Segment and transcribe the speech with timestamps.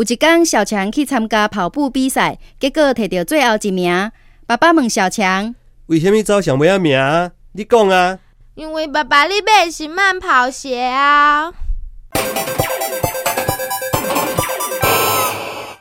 [0.00, 4.10] 有一天，小强去参加跑步比赛，结果摕到最后一名。
[4.46, 5.54] 爸爸问小强
[5.88, 6.98] ：“为什么走上尾啊名？
[7.52, 8.18] 你讲啊？”
[8.56, 11.52] 因为爸爸你买的是慢跑鞋啊。